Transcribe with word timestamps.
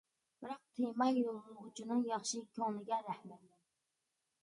بىراق 0.43 0.63
تېما 0.79 1.09
يوللىغۇچىنىڭ 1.17 2.03
ياخشى 2.09 2.43
كۆڭلىگە 2.59 3.03
رەھمەت! 3.11 3.57